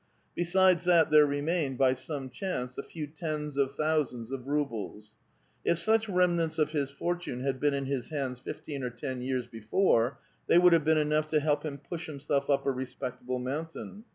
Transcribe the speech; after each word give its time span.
Besides 0.33 0.83
that, 0.85 1.11
there 1.11 1.27
remained, 1.27 1.77
by 1.77 1.93
some 1.93 2.31
chance, 2.31 2.75
a 2.75 2.81
few 2.81 3.05
tens 3.05 3.55
of 3.55 3.75
thousands 3.75 4.31
of 4.31 4.47
rubles. 4.47 5.13
If 5.63 5.77
such 5.77 6.09
remnants 6.09 6.57
of 6.57 6.71
his 6.71 6.89
fortune 6.89 7.41
had 7.41 7.59
been 7.59 7.75
in 7.75 7.85
his 7.85 8.09
hands 8.09 8.39
fifteen 8.39 8.81
or 8.83 8.89
ten 8.89 9.21
years 9.21 9.45
before, 9.45 10.17
thej' 10.49 10.59
would 10.63 10.73
have 10.73 10.85
been 10.85 10.97
enough 10.97 11.27
to 11.27 11.39
help 11.39 11.61
him 11.61 11.77
push 11.77 12.09
him 12.09 12.19
self 12.19 12.49
up 12.49 12.65
a 12.65 12.71
respectable 12.71 13.37
mountain. 13.37 14.03